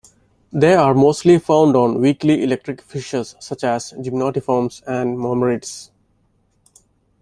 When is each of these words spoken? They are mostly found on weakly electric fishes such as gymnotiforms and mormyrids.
They 0.51 0.73
are 0.73 0.95
mostly 0.95 1.37
found 1.37 1.75
on 1.75 2.01
weakly 2.01 2.41
electric 2.41 2.81
fishes 2.81 3.35
such 3.39 3.63
as 3.63 3.91
gymnotiforms 3.93 4.81
and 4.87 5.15
mormyrids. 5.15 5.91